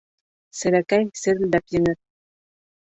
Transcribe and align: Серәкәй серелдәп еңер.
Серәкәй 0.61 1.07
серелдәп 1.21 1.79
еңер. 1.79 2.03